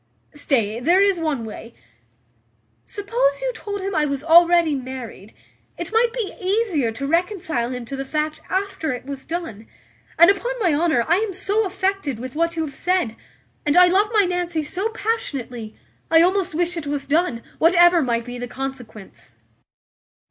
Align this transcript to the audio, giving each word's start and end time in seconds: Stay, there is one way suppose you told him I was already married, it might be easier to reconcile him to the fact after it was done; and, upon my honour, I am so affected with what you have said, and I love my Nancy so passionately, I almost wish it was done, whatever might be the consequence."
Stay, 0.33 0.79
there 0.79 0.99
is 0.99 1.19
one 1.19 1.45
way 1.45 1.75
suppose 2.85 3.39
you 3.39 3.53
told 3.53 3.81
him 3.81 3.93
I 3.93 4.05
was 4.05 4.23
already 4.23 4.73
married, 4.73 5.31
it 5.77 5.93
might 5.93 6.11
be 6.11 6.33
easier 6.41 6.91
to 6.93 7.05
reconcile 7.05 7.69
him 7.69 7.85
to 7.85 7.95
the 7.95 8.03
fact 8.03 8.41
after 8.49 8.93
it 8.93 9.05
was 9.05 9.25
done; 9.25 9.67
and, 10.17 10.31
upon 10.31 10.57
my 10.59 10.73
honour, 10.73 11.05
I 11.07 11.17
am 11.17 11.33
so 11.33 11.65
affected 11.67 12.17
with 12.17 12.33
what 12.33 12.55
you 12.55 12.63
have 12.65 12.73
said, 12.73 13.15
and 13.63 13.77
I 13.77 13.89
love 13.89 14.09
my 14.11 14.23
Nancy 14.25 14.63
so 14.63 14.89
passionately, 14.89 15.75
I 16.09 16.23
almost 16.23 16.55
wish 16.55 16.75
it 16.77 16.87
was 16.87 17.05
done, 17.05 17.43
whatever 17.59 18.01
might 18.01 18.25
be 18.25 18.39
the 18.39 18.47
consequence." 18.47 19.35